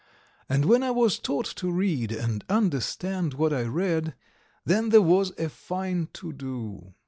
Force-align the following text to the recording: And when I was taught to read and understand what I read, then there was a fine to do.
And 0.49 0.65
when 0.65 0.81
I 0.81 0.89
was 0.89 1.19
taught 1.19 1.45
to 1.57 1.69
read 1.71 2.11
and 2.11 2.43
understand 2.49 3.35
what 3.35 3.53
I 3.53 3.61
read, 3.65 4.15
then 4.65 4.89
there 4.89 4.99
was 4.99 5.31
a 5.37 5.47
fine 5.47 6.07
to 6.13 6.33
do. 6.33 6.95